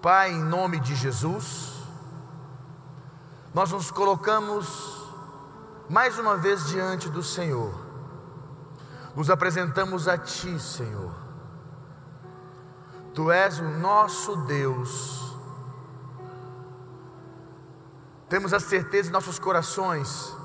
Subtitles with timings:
[0.00, 1.72] Pai, em nome de Jesus,
[3.52, 4.96] nós nos colocamos
[5.88, 7.74] mais uma vez diante do Senhor,
[9.16, 11.12] nos apresentamos a Ti, Senhor.
[13.12, 15.34] Tu és o nosso Deus,
[18.28, 20.36] temos a certeza em nossos corações,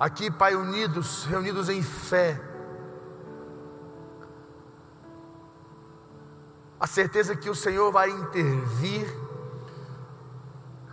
[0.00, 2.40] aqui, Pai, unidos, reunidos em fé,
[6.86, 9.12] a certeza que o Senhor vai intervir,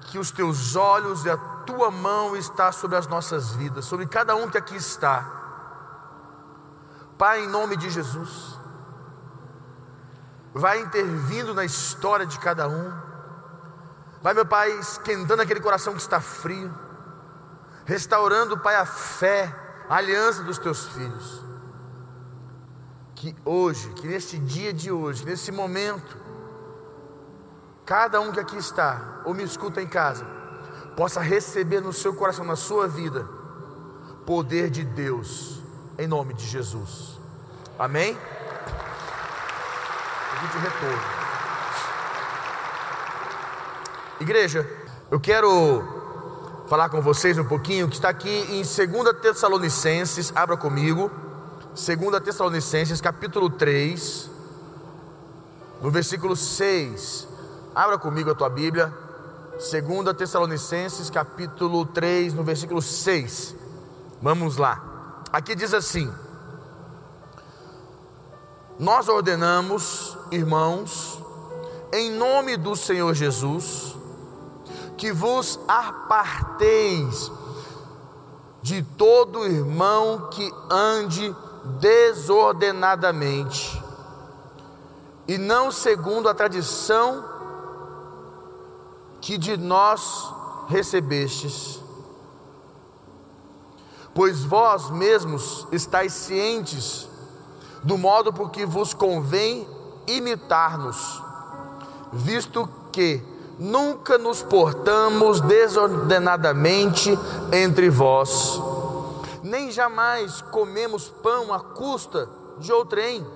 [0.08, 4.36] que os teus olhos e a tua mão está sobre as nossas vidas, sobre cada
[4.36, 5.24] um que aqui está.
[7.16, 8.58] Pai, em nome de Jesus,
[10.52, 12.92] vai intervindo na história de cada um.
[14.20, 16.74] Vai, meu Pai, esquentando aquele coração que está frio,
[17.86, 19.56] restaurando, Pai, a fé,
[19.88, 21.53] a aliança dos teus filhos
[23.24, 26.18] que hoje, que nesse dia de hoje, nesse momento,
[27.86, 30.26] cada um que aqui está, ou me escuta em casa,
[30.98, 33.26] possa receber no seu coração, na sua vida,
[34.26, 35.62] poder de Deus,
[35.98, 37.18] em nome de Jesus.
[37.80, 38.18] Amém?
[40.52, 41.02] de retorno.
[44.20, 44.70] Igreja,
[45.10, 51.10] eu quero falar com vocês um pouquinho que está aqui em 2 Tessalonicenses, abra comigo.
[51.76, 54.30] 2 Tessalonicenses capítulo 3,
[55.82, 57.28] no versículo 6.
[57.74, 58.94] Abra comigo a tua Bíblia.
[59.54, 63.56] 2 Tessalonicenses capítulo 3, no versículo 6.
[64.22, 65.24] Vamos lá.
[65.32, 66.14] Aqui diz assim:
[68.78, 71.20] Nós ordenamos, irmãos,
[71.92, 73.96] em nome do Senhor Jesus,
[74.96, 77.32] que vos aparteis
[78.62, 83.82] de todo irmão que ande desordenadamente,
[85.28, 87.24] e não segundo a tradição
[89.22, 90.34] que de nós
[90.68, 91.80] recebestes.
[94.14, 97.08] Pois vós mesmos estáis cientes
[97.82, 99.66] do modo por que vos convém
[100.06, 101.24] imitar-nos,
[102.12, 103.24] visto que
[103.58, 107.18] nunca nos portamos desordenadamente
[107.52, 108.73] entre vós
[109.44, 113.28] nem jamais comemos pão à custa de outrem.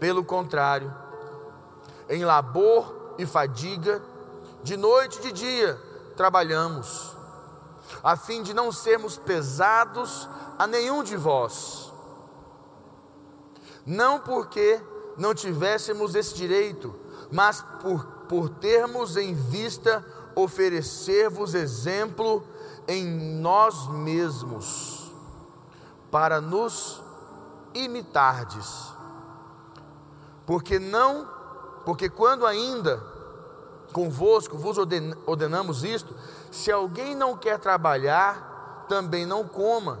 [0.00, 0.92] Pelo contrário,
[2.08, 4.02] em labor e fadiga,
[4.62, 5.80] de noite e de dia,
[6.16, 7.16] trabalhamos,
[8.02, 11.92] a fim de não sermos pesados a nenhum de vós.
[13.86, 14.80] Não porque
[15.16, 16.94] não tivéssemos esse direito,
[17.30, 20.04] mas por, por termos em vista
[20.34, 22.42] oferecer-vos exemplo
[22.88, 24.99] em nós mesmos
[26.10, 27.02] para nos
[27.74, 28.92] imitardes.
[30.46, 31.28] Porque não,
[31.84, 33.02] porque quando ainda
[33.92, 34.76] convosco vos
[35.26, 36.14] ordenamos isto,
[36.50, 40.00] se alguém não quer trabalhar, também não coma,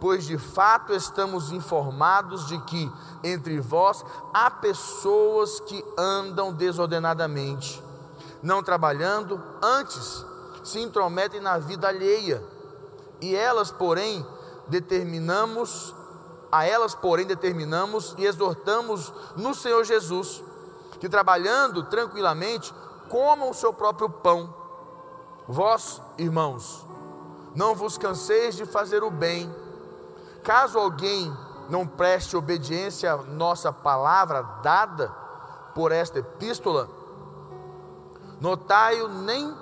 [0.00, 2.90] pois de fato estamos informados de que
[3.22, 7.82] entre vós há pessoas que andam desordenadamente,
[8.42, 10.24] não trabalhando, antes
[10.64, 12.42] se intrometem na vida alheia,
[13.20, 14.26] e elas, porém,
[14.68, 15.94] determinamos,
[16.50, 20.42] a elas, porém, determinamos e exortamos no Senhor Jesus,
[21.00, 22.72] que trabalhando tranquilamente,
[23.08, 24.54] comam o seu próprio pão.
[25.48, 26.86] Vós, irmãos,
[27.54, 29.54] não vos canseis de fazer o bem.
[30.42, 31.34] Caso alguém
[31.68, 35.08] não preste obediência à nossa palavra dada
[35.74, 36.88] por esta epístola,
[38.40, 39.54] notai-o, nem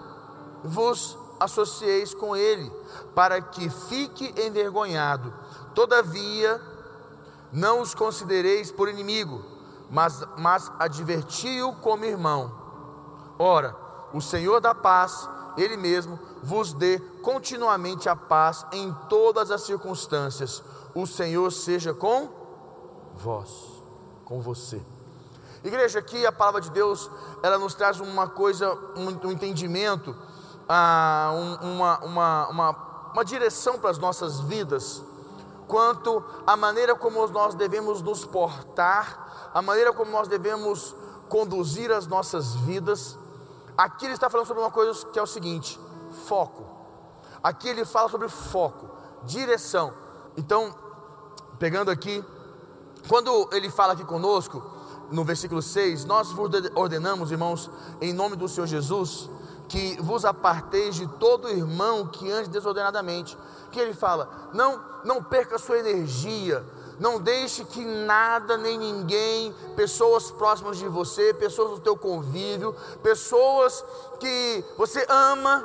[0.65, 2.71] vos associeis com ele,
[3.15, 5.33] para que fique envergonhado.
[5.75, 6.61] Todavia,
[7.51, 9.43] não os considereis por inimigo,
[9.91, 12.53] mas, mas adverti-o como irmão.
[13.39, 13.75] Ora,
[14.13, 20.63] o Senhor da paz, Ele mesmo, vos dê continuamente a paz em todas as circunstâncias.
[20.95, 22.29] O Senhor seja com
[23.15, 23.51] vós,
[24.25, 24.81] com você.
[25.63, 27.11] Igreja, aqui a palavra de Deus,
[27.43, 30.17] ela nos traz uma coisa, um, um entendimento
[30.73, 35.03] ah, uma, uma, uma, uma direção para as nossas vidas,
[35.67, 40.95] quanto à maneira como nós devemos nos portar, a maneira como nós devemos
[41.29, 43.19] conduzir as nossas vidas.
[43.77, 45.81] Aqui ele está falando sobre uma coisa que é o seguinte:
[46.27, 46.65] foco.
[47.43, 48.89] Aqui ele fala sobre foco,
[49.25, 49.93] direção.
[50.37, 50.73] Então,
[51.59, 52.25] pegando aqui,
[53.09, 54.63] quando ele fala aqui conosco,
[55.11, 56.29] no versículo 6, nós
[56.77, 57.69] ordenamos, irmãos,
[58.01, 59.29] em nome do Senhor Jesus,
[59.71, 63.39] que vos aparteis de todo irmão que ande desordenadamente.
[63.71, 66.63] Que ele fala: não, não perca a sua energia,
[66.99, 73.83] Não deixe que nada nem ninguém, pessoas próximas de você, pessoas do teu convívio, pessoas
[74.19, 75.65] que você ama,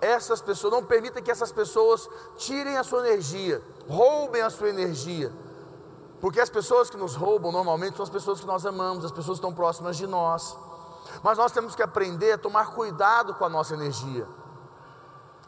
[0.00, 5.32] essas pessoas, não permita que essas pessoas tirem a sua energia, roubem a sua energia.
[6.20, 9.38] Porque as pessoas que nos roubam normalmente são as pessoas que nós amamos, as pessoas
[9.40, 10.56] que estão próximas de nós.
[11.22, 14.26] Mas nós temos que aprender a tomar cuidado com a nossa energia.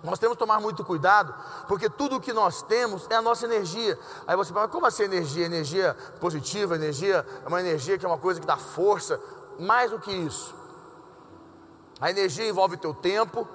[0.02, 1.34] Nós temos que tomar muito cuidado,
[1.66, 3.98] porque tudo o que nós temos é a nossa energia.
[4.26, 5.46] Aí você fala, como assim energia?
[5.46, 9.18] Energia positiva, energia é uma energia que é uma coisa que dá força.
[9.58, 10.54] Mais do que isso.
[12.00, 13.48] A energia envolve teu tempo,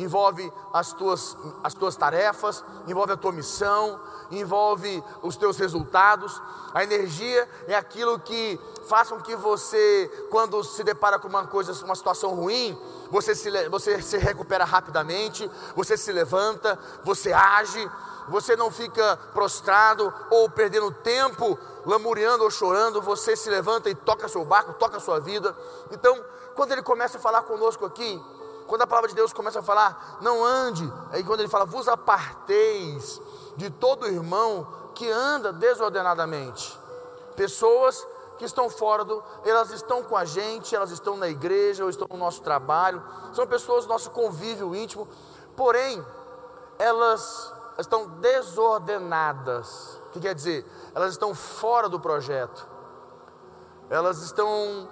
[0.00, 4.00] envolve as tuas, as tuas tarefas, envolve a tua missão,
[4.30, 6.40] envolve os teus resultados.
[6.72, 8.58] A energia é aquilo que
[8.88, 12.78] faz com que você, quando se depara com uma coisa, uma situação ruim,
[13.10, 17.90] você se, você se recupera rapidamente, você se levanta, você age,
[18.28, 24.28] você não fica prostrado ou perdendo tempo, lamuriando ou chorando, você se levanta e toca
[24.28, 25.56] seu barco, toca sua vida.
[25.90, 26.22] Então,
[26.54, 28.22] quando ele começa a falar conosco aqui,
[28.70, 31.88] quando a palavra de Deus começa a falar, não ande, aí quando ele fala, vos
[31.88, 33.20] aparteis
[33.56, 34.64] de todo irmão
[34.94, 36.78] que anda desordenadamente.
[37.34, 38.06] Pessoas
[38.38, 42.06] que estão fora do, elas estão com a gente, elas estão na igreja, ou estão
[42.08, 43.02] no nosso trabalho,
[43.32, 45.08] são pessoas do nosso convívio íntimo,
[45.56, 46.06] porém,
[46.78, 50.00] elas estão desordenadas.
[50.06, 50.64] O que quer dizer?
[50.94, 52.64] Elas estão fora do projeto.
[53.90, 54.88] Elas estão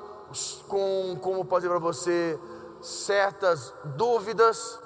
[0.66, 2.40] com, como pode dizer para você,
[2.80, 4.78] certas dúvidas,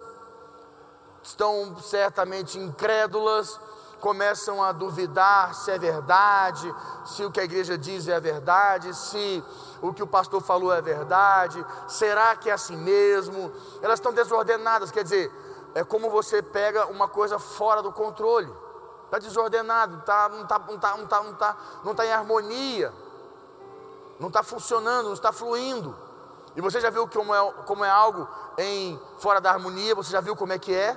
[1.23, 3.59] estão certamente incrédulas,
[4.01, 6.75] começam a duvidar se é verdade,
[7.05, 9.45] se o que a igreja diz é verdade, se
[9.81, 13.53] o que o pastor falou é verdade, será que é assim mesmo?
[13.81, 15.31] Elas estão desordenadas, quer dizer,
[15.75, 18.53] é como você pega uma coisa fora do controle,
[19.05, 22.93] está desordenado, tá, não está não tá, não tá, não tá, não tá em harmonia,
[24.19, 25.97] não está funcionando, não está fluindo.
[26.55, 28.29] E você já viu como é, como é algo
[28.59, 29.95] em fora da harmonia?
[29.95, 30.97] Você já viu como é que é?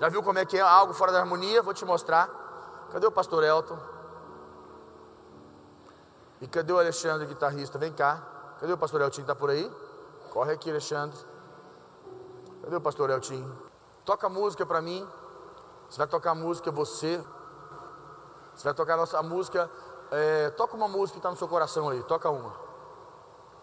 [0.00, 1.60] Já viu como é que é algo fora da harmonia?
[1.62, 2.28] Vou te mostrar.
[2.92, 3.78] Cadê o pastor Elton?
[6.40, 7.78] E cadê o Alexandre, guitarrista?
[7.78, 8.22] Vem cá.
[8.60, 9.24] Cadê o pastor Eltinho?
[9.24, 9.70] Está por aí?
[10.30, 11.18] Corre aqui, Alexandre.
[12.62, 13.56] Cadê o pastor Eltinho?
[14.04, 15.06] Toca música para mim.
[15.90, 17.22] Você vai tocar música você.
[18.54, 19.68] Você vai tocar a nossa música.
[20.10, 22.02] É, toca uma música que está no seu coração aí.
[22.04, 22.67] Toca uma.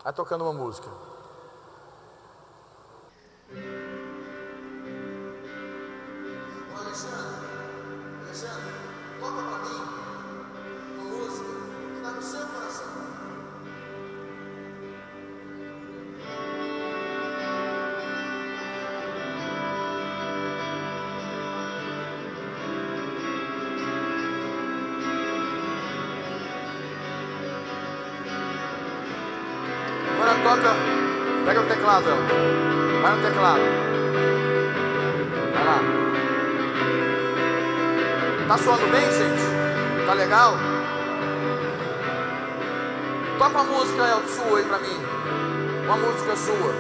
[0.06, 0.88] Vai tocando uma música.
[30.46, 30.76] Toca.
[31.44, 32.06] Pega o teclado.
[33.02, 33.62] Vai no teclado.
[35.54, 35.80] Vai lá.
[38.48, 40.06] Tá soando bem, gente?
[40.06, 40.54] Tá legal?
[43.40, 45.00] Toca uma música, Elton, sua aí pra mim.
[45.86, 46.74] Uma música sua.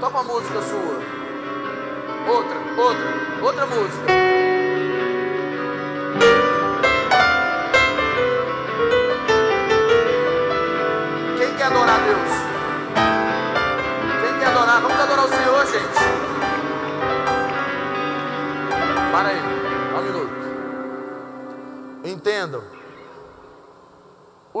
[0.00, 1.00] Toca uma música sua.
[2.26, 3.06] Outra, outra,
[3.42, 4.19] outra música.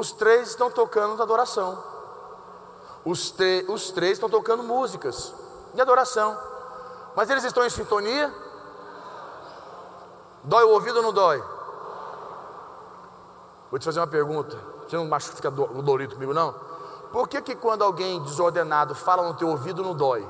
[0.00, 1.84] Os três estão tocando adoração.
[3.04, 3.34] Os,
[3.68, 5.34] os três estão tocando músicas
[5.74, 6.38] de adoração.
[7.14, 8.34] Mas eles estão em sintonia?
[10.42, 11.44] Dói o ouvido ou não dói?
[13.70, 14.58] Vou te fazer uma pergunta.
[14.88, 16.54] Você não machuca, fica dolorido comigo, não?
[17.12, 20.26] Por que, que quando alguém desordenado fala no teu ouvido não dói?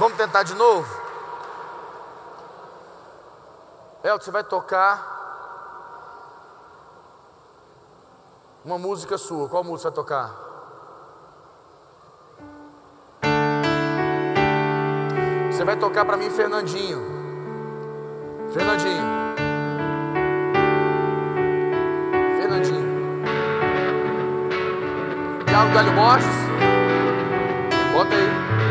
[0.00, 0.88] Vamos tentar de novo?
[4.02, 4.96] Elton, você vai tocar
[8.64, 9.46] uma música sua.
[9.46, 10.30] Qual música vai tocar?
[15.52, 17.02] Você vai tocar para mim, Fernandinho.
[18.54, 19.04] Fernandinho.
[22.40, 22.90] Fernandinho.
[25.44, 26.36] Thiago Galho Borges.
[27.92, 28.69] Bota aí.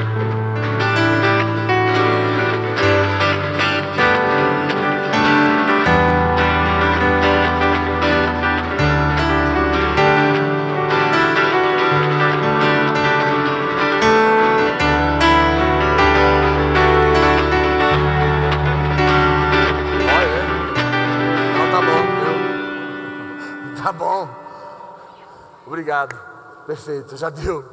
[26.70, 27.66] Perfeito, já deu.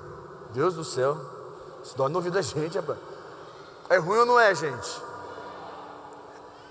[0.55, 1.19] Deus do céu.
[1.85, 2.99] Isso dói no ouvido da gente, rapaz.
[3.91, 5.03] É ruim ou não é, gente?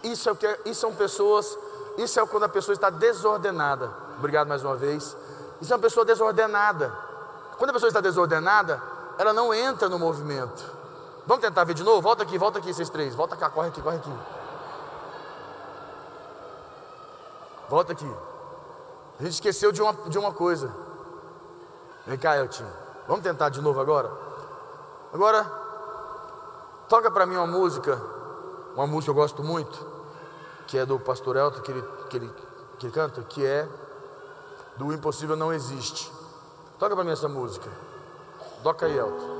[0.01, 1.55] Isso, é o que, é, isso são pessoas,
[1.99, 3.91] isso é quando a pessoa está desordenada.
[4.17, 5.15] Obrigado mais uma vez.
[5.61, 6.91] Isso é uma pessoa desordenada.
[7.59, 8.81] Quando a pessoa está desordenada,
[9.19, 10.63] ela não entra no movimento.
[11.27, 12.01] Vamos tentar ver de novo?
[12.01, 13.13] Volta aqui, volta aqui, vocês três.
[13.13, 14.13] Volta cá, corre aqui, corre aqui.
[17.69, 18.11] Volta aqui.
[19.19, 20.84] A gente esqueceu de uma, de uma coisa.
[22.05, 22.65] Vem cá, Elton.
[23.07, 24.11] Vamos tentar de novo agora?
[25.13, 25.43] Agora,
[26.87, 27.99] toca para mim uma música,
[28.75, 29.85] uma música que eu gosto muito,
[30.67, 32.33] que é do pastor Elton, que ele, que ele,
[32.77, 33.67] que ele canta, que é
[34.77, 36.11] do Impossível Não Existe.
[36.77, 37.69] Toca para mim essa música.
[38.61, 39.34] Toca aí, Elton.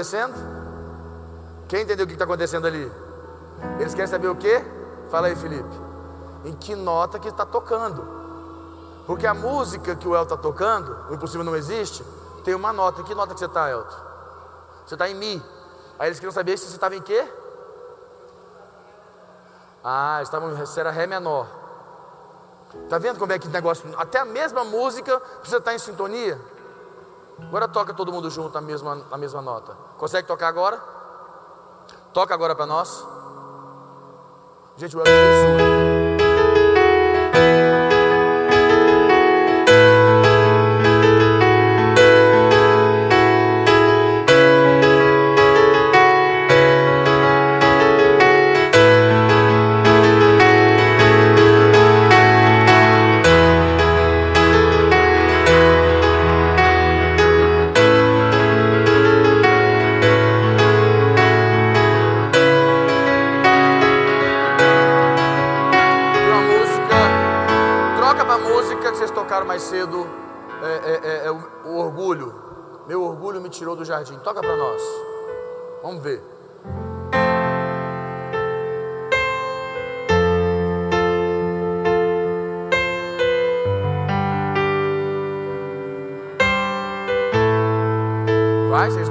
[0.00, 0.34] Acontecendo?
[1.68, 2.90] Quem entendeu o que está acontecendo ali?
[3.78, 4.64] Eles querem saber o que?
[5.10, 5.68] Fala aí, Felipe.
[6.44, 8.18] Em que nota que está tocando?
[9.06, 12.04] Porque a música que o El está tocando, o impossível não existe,
[12.44, 13.02] tem uma nota.
[13.02, 13.96] Em que nota que você está, Elton?
[14.86, 15.42] Você está em Mi.
[15.98, 17.26] Aí eles queriam saber se você estava em quê?
[19.84, 21.46] Ah, estavam, você era Ré menor.
[22.84, 23.88] Está vendo como é que negócio?
[23.98, 26.40] Até a mesma música precisa estar em sintonia.
[27.48, 29.76] Agora toca todo mundo junto na mesma, na mesma nota.
[29.98, 30.80] Consegue tocar agora?
[32.12, 33.04] Toca agora para nós.
[34.76, 35.79] Gente, o Elton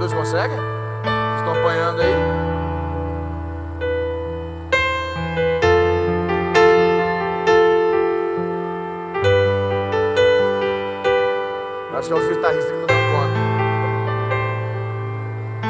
[0.10, 0.58] vocês conseguem?
[1.38, 2.16] Estão apanhando aí?
[11.96, 13.36] Acho que é os guitarristas que não dão conta.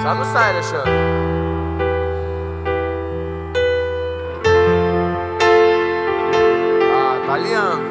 [0.01, 0.91] Só não sai, Alexandre.
[6.93, 7.81] Ah, tá alinhando.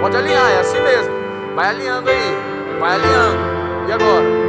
[0.00, 1.12] Pode alinhar, é assim mesmo.
[1.54, 2.36] Vai alinhando aí.
[2.80, 3.42] Vai alinhando.
[3.88, 4.41] E agora?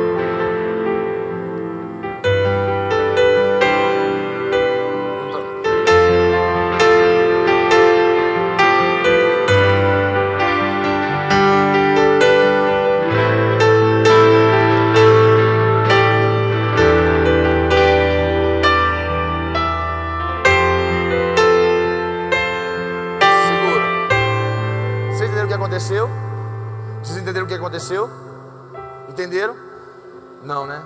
[30.63, 30.81] Não, né?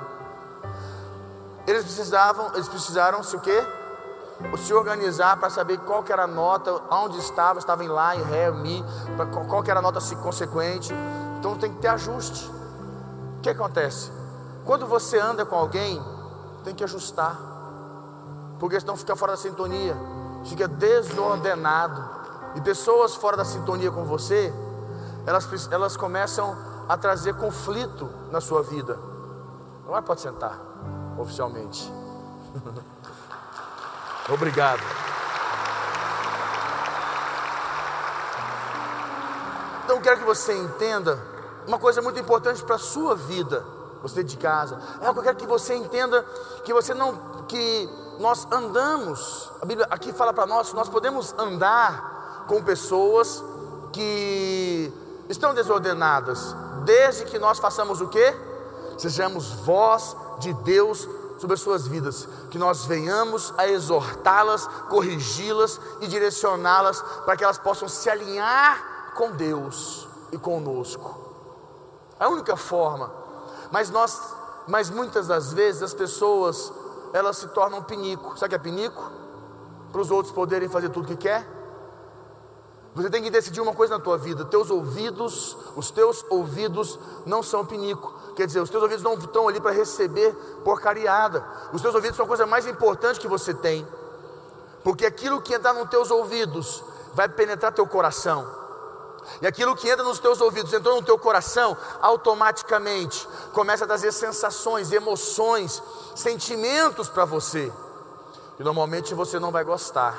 [1.67, 3.63] Eles precisavam, eles precisaram se o quê?
[4.57, 8.49] Se organizar para saber qual era a nota, onde estava, estava em lá, em ré,
[8.51, 8.83] mi,
[9.47, 10.93] qual era a nota consequente.
[11.39, 12.49] Então tem que ter ajuste.
[13.37, 14.11] O que acontece?
[14.65, 16.01] Quando você anda com alguém,
[16.63, 17.35] tem que ajustar.
[18.59, 19.95] Porque senão fica fora da sintonia,
[20.45, 22.17] fica desordenado.
[22.55, 24.53] E pessoas fora da sintonia com você,
[25.25, 26.55] elas, elas começam
[26.87, 29.16] a trazer conflito na sua vida.
[29.87, 30.59] Agora pode sentar,
[31.17, 31.89] oficialmente.
[34.29, 34.81] Obrigado.
[39.85, 41.17] Então eu quero que você entenda
[41.65, 43.63] uma coisa muito importante para a sua vida,
[44.01, 44.77] você de casa.
[44.99, 46.21] É, eu quero que você entenda
[46.65, 47.89] que você não, que
[48.19, 49.49] nós andamos.
[49.61, 53.41] A Bíblia aqui fala para nós, nós podemos andar com pessoas
[53.93, 54.91] que
[55.29, 56.53] estão desordenadas,
[56.83, 58.46] desde que nós façamos o que?
[58.97, 66.07] Sejamos voz de Deus sobre as suas vidas, que nós venhamos a exortá-las, corrigi-las e
[66.07, 71.15] direcioná-las para que elas possam se alinhar com Deus e conosco.
[72.19, 73.11] É a única forma.
[73.71, 74.19] Mas nós,
[74.67, 76.71] mas muitas das vezes as pessoas
[77.13, 78.37] elas se tornam pinico.
[78.37, 79.11] Sabe o que é pinico?
[79.91, 81.47] Para os outros poderem fazer tudo o que quer.
[82.95, 87.43] Você tem que decidir uma coisa na tua vida: teus ouvidos, os teus ouvidos não
[87.43, 88.13] são pinico.
[88.37, 90.31] Quer dizer, os teus ouvidos não estão ali para receber
[90.63, 91.43] porcariada.
[91.73, 93.85] Os teus ouvidos são a coisa mais importante que você tem.
[94.83, 96.83] Porque aquilo que entrar nos teus ouvidos
[97.15, 98.47] vai penetrar teu coração.
[99.41, 104.11] E aquilo que entra nos teus ouvidos, entrou no teu coração, automaticamente começa a trazer
[104.11, 105.81] sensações, emoções,
[106.15, 107.73] sentimentos para você.
[108.59, 110.15] E normalmente você não vai gostar,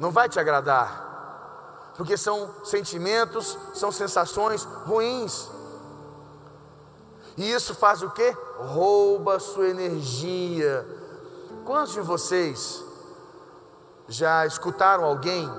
[0.00, 5.48] não vai te agradar, porque são sentimentos, são sensações ruins.
[7.36, 8.36] E isso faz o que?
[8.58, 10.86] Rouba sua energia.
[11.64, 12.84] Quantos de vocês
[14.08, 15.50] já escutaram alguém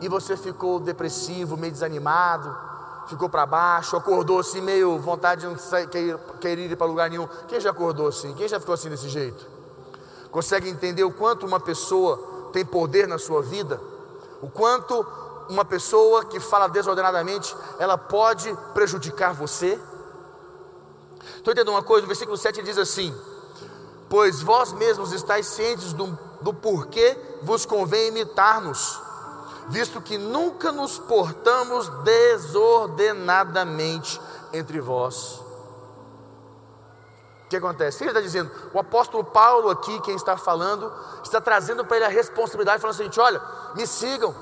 [0.00, 2.56] e você ficou depressivo, meio desanimado,
[3.06, 5.88] ficou para baixo, acordou assim, meio vontade de não sair,
[6.40, 7.28] querer, ir para lugar nenhum?
[7.46, 8.34] Quem já acordou assim?
[8.34, 9.46] Quem já ficou assim desse jeito?
[10.30, 13.80] Consegue entender o quanto uma pessoa tem poder na sua vida?
[14.42, 15.06] O quanto
[15.48, 19.80] uma pessoa que fala desordenadamente, ela pode prejudicar você?
[21.44, 23.14] Estou entendendo uma coisa, o versículo 7 diz assim:
[24.08, 28.98] Pois vós mesmos estáis cientes do, do porquê vos convém imitar-nos,
[29.68, 34.18] visto que nunca nos portamos desordenadamente
[34.54, 35.42] entre vós.
[37.44, 38.04] O que acontece?
[38.04, 40.90] Ele está dizendo, o apóstolo Paulo aqui, quem está falando,
[41.22, 43.42] está trazendo para ele a responsabilidade, falando assim: olha,
[43.74, 44.34] me sigam,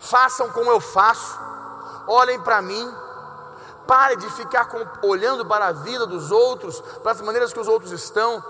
[0.00, 1.38] façam como eu faço,
[2.08, 2.92] olhem para mim,
[3.86, 7.68] Pare de ficar com, olhando para a vida dos outros, para as maneiras que os
[7.68, 8.42] outros estão.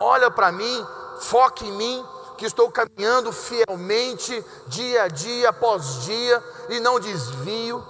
[0.00, 0.86] Olha para mim,
[1.20, 7.84] foque em mim, que estou caminhando fielmente, dia a dia, após dia, e não desvio.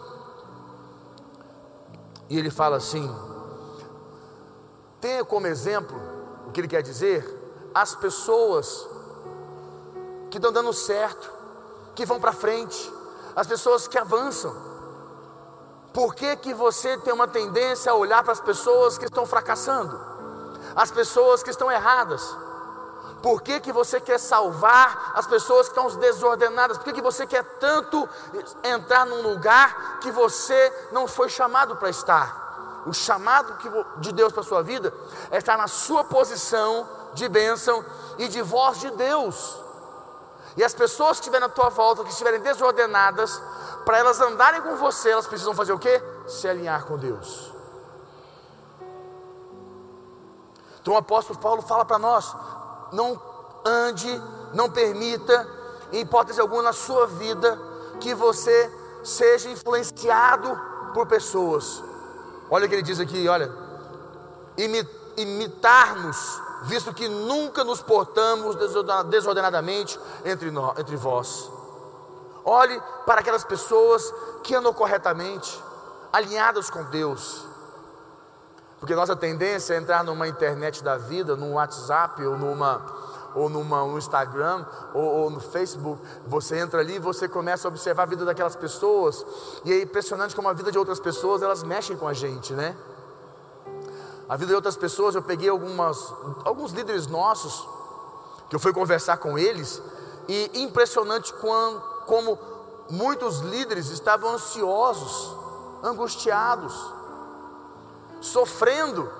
[2.30, 3.14] E ele fala assim:
[5.00, 6.00] tenha como exemplo
[6.46, 7.24] o que ele quer dizer,
[7.74, 8.88] as pessoas
[10.30, 11.30] que estão dando certo,
[11.94, 12.92] que vão para frente,
[13.36, 14.67] as pessoas que avançam.
[15.92, 19.98] Por que, que você tem uma tendência a olhar para as pessoas que estão fracassando?
[20.76, 22.22] As pessoas que estão erradas?
[23.22, 26.78] Por que, que você quer salvar as pessoas que estão desordenadas?
[26.78, 28.08] Por que, que você quer tanto
[28.62, 32.82] entrar num lugar que você não foi chamado para estar?
[32.86, 33.56] O chamado
[33.96, 34.94] de Deus para a sua vida
[35.30, 37.84] é estar na sua posição de bênção
[38.18, 39.67] e de voz de Deus.
[40.58, 43.40] E as pessoas que estiverem na tua volta, que estiverem desordenadas,
[43.84, 46.02] para elas andarem com você, elas precisam fazer o que?
[46.26, 47.54] Se alinhar com Deus.
[50.80, 52.34] Então o apóstolo Paulo fala para nós:
[52.92, 53.22] não
[53.64, 54.20] ande,
[54.52, 55.48] não permita,
[55.92, 57.56] em hipótese alguma na sua vida,
[58.00, 58.68] que você
[59.04, 60.60] seja influenciado
[60.92, 61.84] por pessoas.
[62.50, 63.48] Olha o que ele diz aqui: olha,
[65.16, 68.56] imitar-nos, visto que nunca nos portamos
[69.06, 71.50] desordenadamente entre, nós, entre vós.
[72.44, 75.62] Olhe para aquelas pessoas que andam corretamente,
[76.12, 77.44] alinhadas com Deus.
[78.80, 82.82] Porque nossa tendência é entrar numa internet da vida, num WhatsApp ou numa
[83.34, 87.70] ou numa, no Instagram ou, ou, no Facebook, você entra ali e você começa a
[87.70, 89.24] observar a vida daquelas pessoas,
[89.64, 92.74] e é impressionante como a vida de outras pessoas elas mexem com a gente, né?
[94.28, 96.12] A vida de outras pessoas, eu peguei algumas,
[96.44, 97.66] alguns líderes nossos,
[98.50, 99.80] que eu fui conversar com eles,
[100.28, 102.38] e impressionante como
[102.90, 105.34] muitos líderes estavam ansiosos,
[105.82, 106.74] angustiados,
[108.20, 109.10] sofrendo,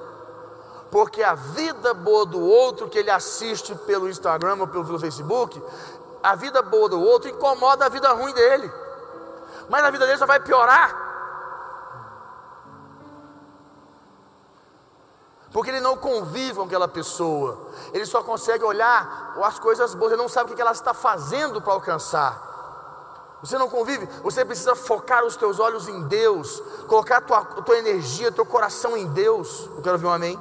[0.91, 5.63] porque a vida boa do outro que ele assiste pelo Instagram ou pelo Facebook,
[6.23, 8.71] a vida boa do outro incomoda a vida ruim dele,
[9.71, 11.08] mas a vida dele só vai piorar.
[15.53, 17.59] Porque ele não convive com aquela pessoa,
[17.93, 21.61] ele só consegue olhar as coisas boas, ele não sabe o que ela está fazendo
[21.63, 22.49] para alcançar.
[23.43, 27.63] Você não convive, você precisa focar os teus olhos em Deus, colocar a tua, a
[27.63, 29.71] tua energia, teu coração em Deus.
[29.77, 30.37] Eu quero ouvir um amém.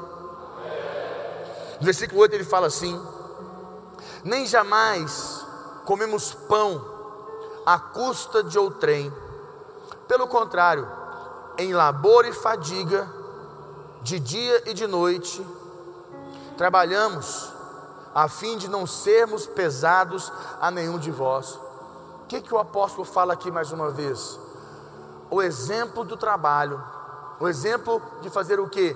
[1.80, 3.00] No versículo 8 ele fala assim:
[4.24, 5.46] Nem jamais
[5.86, 6.84] comemos pão
[7.66, 9.14] à custa de outrem,
[10.08, 10.90] pelo contrário,
[11.58, 13.08] em labor e fadiga,
[14.02, 15.46] de dia e de noite,
[16.58, 17.52] trabalhamos,
[18.14, 21.60] a fim de não sermos pesados a nenhum de vós.
[22.24, 24.40] O que, que o apóstolo fala aqui mais uma vez?
[25.30, 26.84] O exemplo do trabalho,
[27.40, 28.96] o exemplo de fazer o que?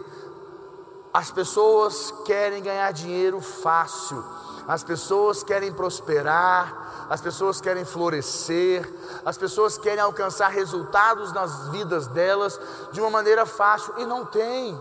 [1.14, 4.24] As pessoas querem ganhar dinheiro fácil,
[4.68, 8.90] as pessoas querem prosperar, as pessoas querem florescer,
[9.26, 12.60] as pessoas querem alcançar resultados nas vidas delas
[12.94, 14.80] de uma maneira fácil e não tem.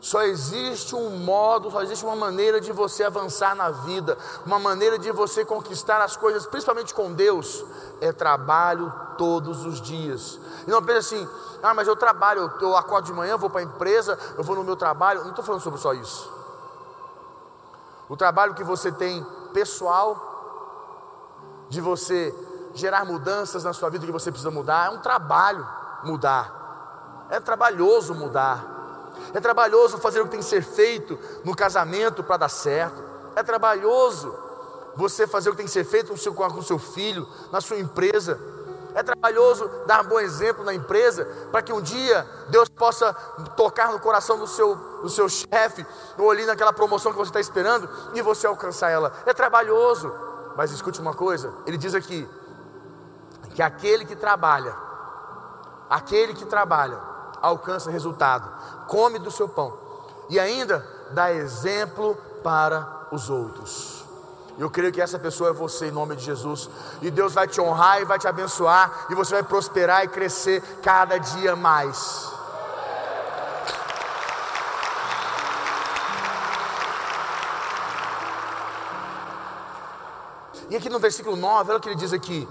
[0.00, 4.98] Só existe um modo, só existe uma maneira de você avançar na vida, uma maneira
[4.98, 7.64] de você conquistar as coisas, principalmente com Deus,
[8.00, 10.40] é trabalho todos os dias.
[10.66, 11.28] E não pense assim,
[11.62, 14.56] ah, mas eu trabalho, eu, eu acordo de manhã, vou para a empresa, eu vou
[14.56, 15.20] no meu trabalho.
[15.20, 16.32] Não estou falando sobre só isso.
[18.08, 20.28] O trabalho que você tem pessoal,
[21.68, 22.34] de você
[22.74, 25.66] gerar mudanças na sua vida que você precisa mudar, é um trabalho
[26.02, 27.26] mudar.
[27.28, 28.79] É trabalhoso mudar.
[29.34, 33.02] É trabalhoso fazer o que tem que ser feito no casamento para dar certo.
[33.36, 34.34] É trabalhoso
[34.96, 37.78] você fazer o que tem que ser feito com seu, com seu filho, na sua
[37.78, 38.38] empresa.
[38.94, 43.12] É trabalhoso dar um bom exemplo na empresa, para que um dia Deus possa
[43.56, 45.86] tocar no coração do seu, do seu chefe,
[46.18, 49.12] ou ali naquela promoção que você está esperando, e você alcançar ela.
[49.26, 50.12] É trabalhoso,
[50.56, 52.28] mas escute uma coisa: ele diz aqui,
[53.54, 54.74] que aquele que trabalha,
[55.88, 56.98] aquele que trabalha,
[57.40, 58.48] alcança resultado
[58.90, 59.72] come do seu pão
[60.28, 64.04] e ainda dá exemplo para os outros.
[64.58, 66.68] Eu creio que essa pessoa é você em nome de Jesus.
[67.00, 69.06] E Deus vai te honrar e vai te abençoar.
[69.08, 72.30] E você vai prosperar e crescer cada dia mais.
[80.68, 82.46] E aqui no versículo 9, olha o que ele diz aqui.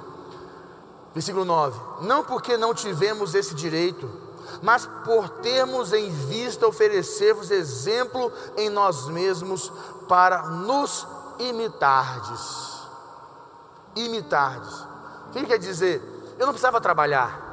[1.14, 4.29] Versículo 9: Não porque não tivemos esse direito
[4.62, 9.72] mas por termos em vista oferecer-vos exemplo em nós mesmos
[10.08, 11.08] para nos
[11.38, 12.80] imitardes.
[13.96, 14.74] Imitardes.
[15.28, 16.02] O que ele quer dizer?
[16.38, 17.48] Eu não precisava trabalhar.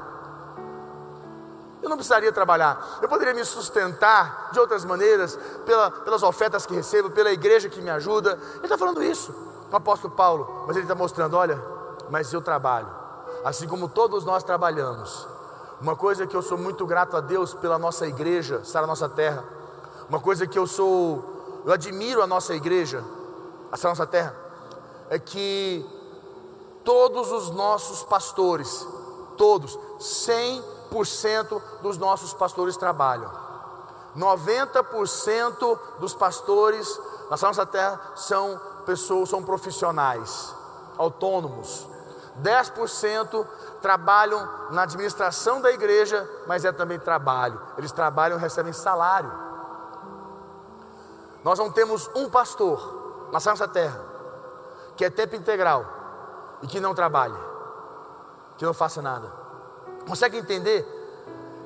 [1.83, 2.99] Eu não precisaria trabalhar.
[3.01, 7.81] Eu poderia me sustentar de outras maneiras, pela, pelas ofertas que recebo, pela igreja que
[7.81, 8.39] me ajuda.
[8.57, 9.33] Ele está falando isso,
[9.71, 10.65] o apóstolo Paulo.
[10.67, 11.63] Mas ele está mostrando: olha,
[12.11, 12.89] mas eu trabalho.
[13.45, 15.36] Assim como todos nós trabalhamos
[15.81, 19.09] uma coisa que eu sou muito grato a Deus pela nossa igreja, estar na nossa
[19.09, 19.45] terra.
[20.09, 23.05] Uma coisa que eu sou, eu admiro a nossa igreja,
[23.73, 24.35] essa nossa terra,
[25.11, 25.85] é que
[26.85, 28.87] todos os nossos pastores,
[29.37, 33.31] todos, 100% dos nossos pastores trabalham.
[34.17, 40.55] 90% dos pastores na nossa terra são pessoas, são profissionais,
[40.97, 41.87] autônomos.
[42.43, 43.47] 10%
[43.81, 47.61] trabalham na administração da igreja, mas é também trabalho.
[47.79, 49.33] Eles trabalham e recebem salário.
[51.45, 54.17] Nós não temos um pastor na nossa terra
[54.97, 55.85] que é tempo integral
[56.63, 57.37] e que não trabalhe,
[58.57, 59.31] que não faça nada.
[60.09, 60.95] Consegue entender?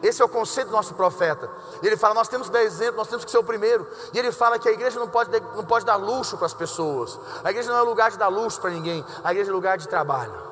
[0.02, 1.48] Esse é o conceito do nosso profeta.
[1.82, 3.86] Ele fala: nós temos que dar exemplo, nós temos que ser o primeiro.
[4.12, 7.18] E ele fala que a igreja não pode, não pode dar luxo para as pessoas.
[7.44, 9.04] A igreja não é lugar de dar luxo para ninguém.
[9.22, 10.49] A igreja é lugar de trabalho.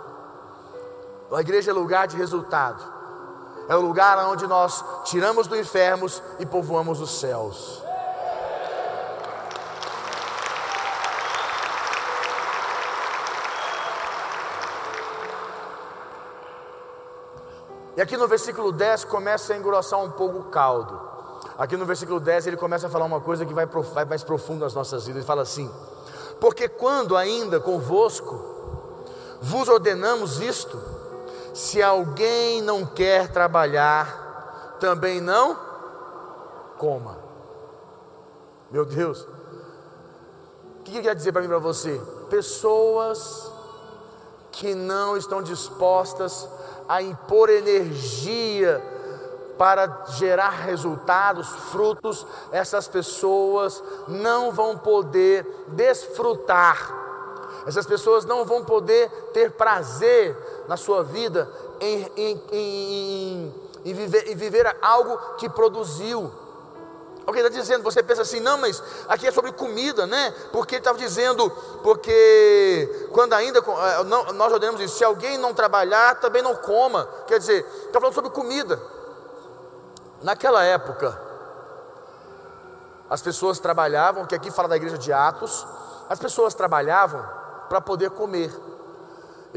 [1.30, 2.82] A igreja é lugar de resultado.
[3.68, 6.06] É o lugar onde nós tiramos do inferno
[6.38, 7.82] e povoamos os céus.
[17.94, 20.98] E aqui no versículo 10 começa a engrossar um pouco o caldo.
[21.58, 23.66] Aqui no versículo 10 ele começa a falar uma coisa que vai,
[24.08, 25.16] mais profundo nas nossas vidas.
[25.16, 25.68] Ele fala assim:
[26.40, 28.40] Porque quando ainda convosco
[29.42, 30.78] vos ordenamos isto,
[31.58, 35.58] se alguém não quer trabalhar, também não
[36.78, 37.18] coma.
[38.70, 39.22] Meu Deus,
[40.78, 42.00] o que, que quer dizer para mim para você?
[42.30, 43.50] Pessoas
[44.52, 46.48] que não estão dispostas
[46.88, 48.80] a impor energia
[49.58, 56.94] para gerar resultados, frutos, essas pessoas não vão poder desfrutar,
[57.66, 60.36] essas pessoas não vão poder ter prazer
[60.68, 61.50] na sua vida
[61.80, 63.54] em, em, em,
[63.86, 66.30] em viver, viver algo que produziu.
[67.26, 67.82] Ele está dizendo?
[67.82, 70.32] Você pensa assim, não, mas aqui é sobre comida, né?
[70.50, 71.50] Porque ele estava dizendo,
[71.82, 77.06] porque quando ainda eh, nós ordenamos isso, se alguém não trabalhar, também não coma.
[77.26, 78.80] Quer dizer, está falando sobre comida.
[80.22, 81.20] Naquela época,
[83.10, 85.66] as pessoas trabalhavam, que aqui fala da igreja de Atos,
[86.08, 87.22] as pessoas trabalhavam
[87.68, 88.50] para poder comer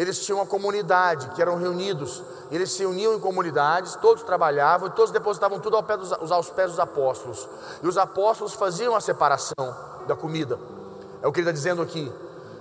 [0.01, 4.91] eles tinham uma comunidade, que eram reunidos, eles se uniam em comunidades, todos trabalhavam e
[4.91, 7.47] todos depositavam tudo ao pé dos, aos pés dos apóstolos.
[7.83, 9.53] E os apóstolos faziam a separação
[10.07, 10.59] da comida,
[11.21, 12.11] é o que ele está dizendo aqui.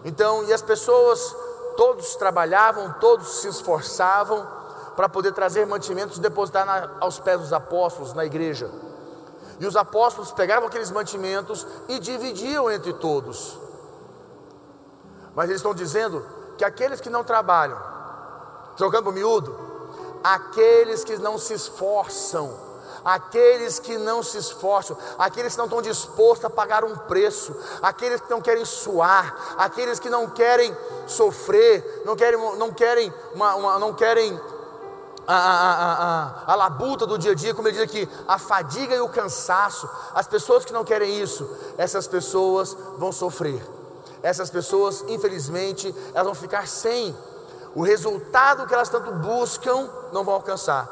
[0.05, 1.35] Então, e as pessoas,
[1.79, 4.47] todos trabalhavam, todos se esforçavam
[4.95, 8.71] para poder trazer mantimentos e depositar na, aos pés dos apóstolos na igreja.
[9.59, 13.59] E os apóstolos pegavam aqueles mantimentos e dividiam entre todos.
[15.35, 17.81] Mas eles estão dizendo que aqueles que não trabalham,
[18.77, 19.57] trocando por miúdo,
[20.23, 22.55] aqueles que não se esforçam,
[23.03, 28.21] aqueles que não se esforçam, aqueles que não estão dispostos a pagar um preço, aqueles
[28.21, 33.79] que não querem suar, aqueles que não querem sofrer, não querem, não querem, uma, uma,
[33.79, 34.39] não querem
[35.27, 38.95] a, a, a, a, labuta do dia a dia, como ele diz aqui, a fadiga
[38.95, 39.89] e o cansaço.
[40.13, 43.80] As pessoas que não querem isso, essas pessoas vão sofrer.
[44.23, 47.15] Essas pessoas, infelizmente, elas vão ficar sem
[47.75, 50.89] o resultado que elas tanto buscam, não vão alcançar.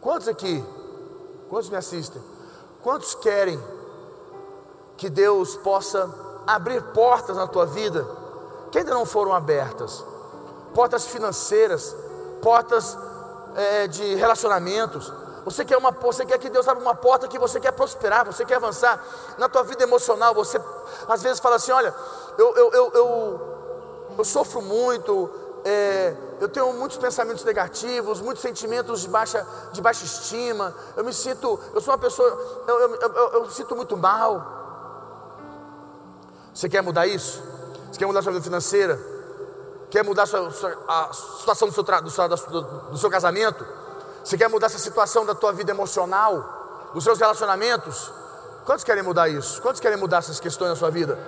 [0.00, 0.64] Quantos aqui,
[1.48, 2.22] quantos me assistem?
[2.82, 3.62] Quantos querem
[4.96, 6.12] que Deus possa
[6.46, 8.06] abrir portas na tua vida
[8.70, 10.04] que ainda não foram abertas?
[10.74, 11.94] Portas financeiras,
[12.42, 12.98] portas
[13.54, 15.12] é, de relacionamentos.
[15.44, 18.44] Você quer, uma, você quer que Deus abra uma porta que você quer prosperar, você
[18.44, 19.02] quer avançar
[19.36, 20.34] na tua vida emocional.
[20.34, 20.60] Você
[21.08, 21.94] às vezes fala assim: Olha,
[22.38, 25.30] eu, eu, eu, eu, eu sofro muito,
[25.64, 30.74] é, eu tenho muitos pensamentos negativos, muitos sentimentos de baixa, de baixa estima.
[30.96, 32.28] Eu me sinto, eu sou uma pessoa,
[32.66, 34.62] eu, eu, eu, eu sinto muito mal.
[36.54, 37.42] Você quer mudar isso?
[37.92, 39.14] Você quer mudar sua vida financeira?
[39.94, 40.50] quer mudar a, sua,
[40.88, 43.64] a situação do seu, do, seu, do seu casamento,
[44.24, 48.10] você quer mudar essa situação da tua vida emocional, dos seus relacionamentos,
[48.64, 49.60] quantos querem mudar isso?
[49.60, 51.18] Quantos querem mudar essas questões na sua vida?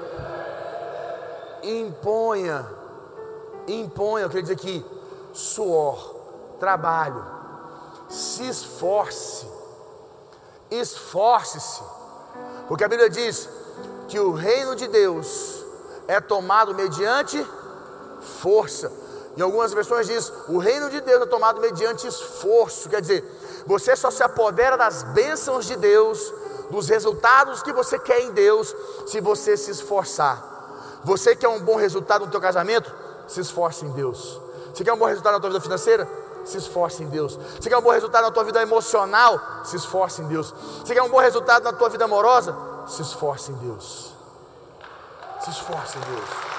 [1.62, 2.66] Imponha,
[3.68, 4.84] imponha, eu queria dizer aqui,
[5.34, 6.14] suor,
[6.58, 7.22] trabalho,
[8.08, 9.46] se esforce,
[10.70, 11.82] esforce-se,
[12.66, 13.46] porque a Bíblia diz
[14.08, 15.62] que o reino de Deus
[16.08, 17.46] é tomado mediante
[18.40, 18.90] força.
[19.36, 22.88] Em algumas versões diz: o reino de Deus é tomado mediante esforço.
[22.88, 23.24] Quer dizer,
[23.66, 26.32] você só se apodera das bênçãos de Deus,
[26.70, 28.74] dos resultados que você quer em Deus,
[29.06, 30.56] se você se esforçar.
[31.04, 32.92] Você quer um bom resultado no teu casamento?
[33.28, 34.40] Se esforce em Deus.
[34.74, 36.08] Você quer um bom resultado na tua vida financeira?
[36.44, 37.38] Se esforce em Deus.
[37.60, 39.40] Você quer um bom resultado na tua vida emocional?
[39.64, 40.54] Se esforce em Deus.
[40.84, 42.56] Você quer um bom resultado na tua vida amorosa?
[42.86, 44.14] Se esforce em Deus.
[45.40, 46.55] Se esforce em Deus.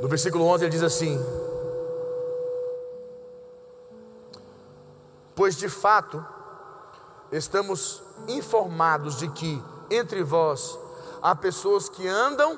[0.00, 1.22] No versículo 11 ele diz assim:
[5.34, 6.24] Pois de fato
[7.32, 10.78] estamos informados de que entre vós
[11.22, 12.56] há pessoas que andam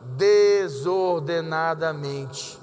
[0.00, 2.60] desordenadamente,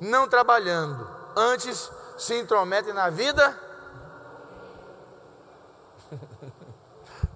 [0.00, 3.58] não trabalhando, antes se intrometem na vida.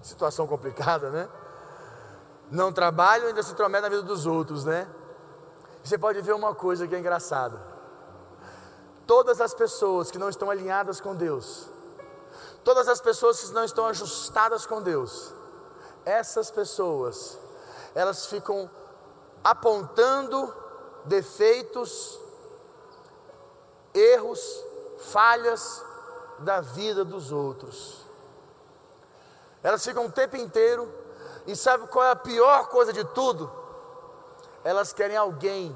[0.01, 1.27] Situação complicada, né?
[2.49, 4.87] Não trabalham, ainda se intrometem na vida dos outros, né?
[5.83, 7.59] Você pode ver uma coisa que é engraçada.
[9.07, 11.67] Todas as pessoas que não estão alinhadas com Deus,
[12.63, 15.33] todas as pessoas que não estão ajustadas com Deus,
[16.05, 17.37] essas pessoas,
[17.93, 18.69] elas ficam
[19.43, 20.53] apontando
[21.05, 22.19] defeitos,
[23.93, 24.63] erros,
[24.99, 25.83] falhas
[26.39, 28.05] da vida dos outros.
[29.63, 30.91] Elas ficam o tempo inteiro,
[31.45, 33.60] e sabe qual é a pior coisa de tudo?
[34.63, 35.75] Elas querem alguém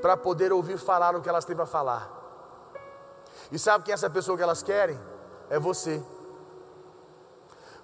[0.00, 2.10] para poder ouvir falar o que elas têm para falar.
[3.50, 4.98] E sabe quem é essa pessoa que elas querem?
[5.48, 6.02] É você.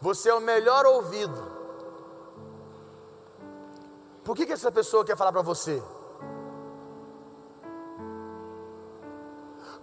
[0.00, 1.52] Você é o melhor ouvido.
[4.24, 5.82] Por que, que essa pessoa quer falar para você?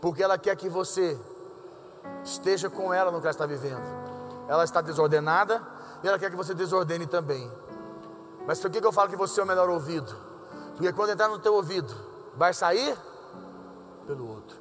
[0.01, 1.19] Porque ela quer que você
[2.23, 3.83] esteja com ela no que ela está vivendo.
[4.47, 5.61] Ela está desordenada
[6.03, 7.49] e ela quer que você desordene também.
[8.49, 10.11] Mas por que, eu falo que você é o melhor ouvido?
[10.71, 11.93] Porque quando entrar no teu ouvido,
[12.35, 12.97] vai sair
[14.07, 14.57] pelo outro.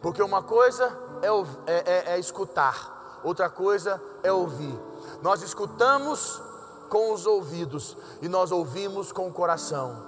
[0.00, 4.78] Porque uma coisa é, é, é, é escutar, outra coisa é ouvir.
[5.22, 6.40] Nós escutamos
[6.88, 10.06] com os ouvidos e nós ouvimos com o coração.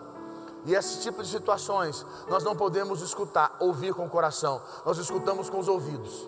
[0.65, 5.51] E esse tipo de situações nós não podemos escutar, ouvir com o coração, nós escutamos
[5.51, 6.25] com os ouvidos.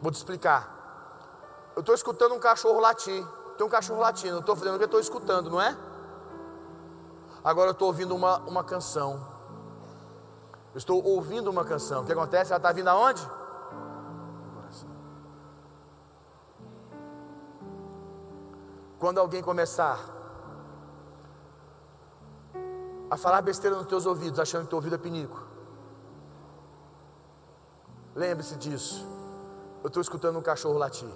[0.00, 1.70] Vou te explicar.
[1.76, 3.22] Eu estou escutando um cachorro latir,
[3.58, 5.76] tem um cachorro latindo, eu estou fazendo o que estou escutando, não é?
[7.42, 9.20] Agora eu estou ouvindo uma, uma canção.
[10.74, 12.02] Eu estou ouvindo uma canção.
[12.02, 12.52] O que acontece?
[12.52, 13.26] Ela está vindo aonde?
[18.98, 19.98] Quando alguém começar
[23.10, 25.40] a falar besteira nos teus ouvidos, achando que teu ouvido é pinico,
[28.14, 29.06] lembre-se disso.
[29.82, 31.08] Eu estou escutando um cachorro latir.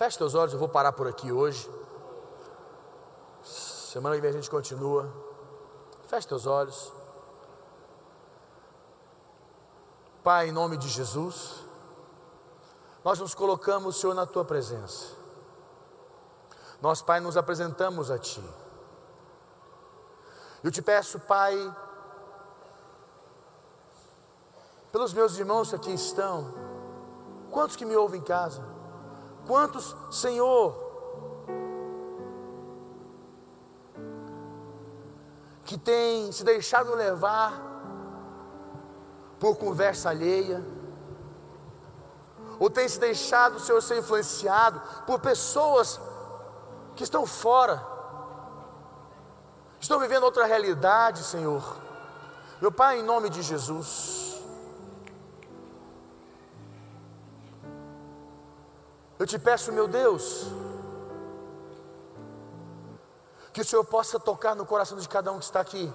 [0.00, 1.70] Feche teus olhos, eu vou parar por aqui hoje.
[3.42, 5.12] Semana que vem a gente continua.
[6.06, 6.90] Feche teus olhos.
[10.24, 11.62] Pai, em nome de Jesus,
[13.04, 15.14] nós nos colocamos, Senhor, na tua presença.
[16.80, 18.42] Nós, Pai, nos apresentamos a Ti.
[20.64, 21.76] Eu te peço, Pai,
[24.90, 26.54] pelos meus irmãos que aqui estão,
[27.50, 28.79] quantos que me ouvem em casa,
[29.50, 30.76] quantos, Senhor,
[35.64, 37.52] que têm se deixado levar
[39.40, 40.64] por conversa alheia,
[42.60, 46.00] ou tem se deixado, Senhor, ser influenciado por pessoas
[46.94, 47.84] que estão fora,
[49.80, 51.76] estão vivendo outra realidade, Senhor.
[52.60, 54.29] Meu Pai, em nome de Jesus,
[59.20, 60.46] eu te peço, meu Deus,
[63.52, 65.92] que o Senhor possa tocar no coração de cada um que está aqui,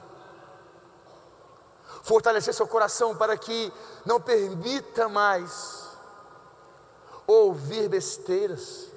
[2.03, 3.73] fortalecer seu coração para que
[4.05, 5.87] não permita mais
[7.25, 8.91] ouvir besteiras,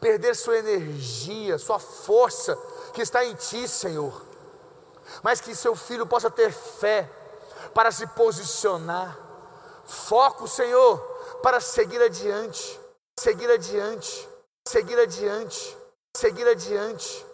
[0.00, 2.56] perder sua energia, sua força
[2.94, 4.18] que está em Ti, Senhor,
[5.22, 7.06] mas que seu filho possa ter fé
[7.74, 9.14] para se posicionar,
[9.84, 11.07] foco, Senhor,
[11.42, 12.78] para seguir adiante,
[13.18, 14.28] seguir adiante,
[14.66, 15.76] seguir adiante,
[16.14, 17.27] seguir adiante.